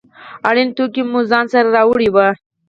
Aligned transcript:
اړین 0.49 0.69
توکي 0.77 1.03
مو 1.11 1.19
ځان 1.31 1.45
سره 1.53 1.67
راوړي 1.75 2.09
وي. 2.15 2.29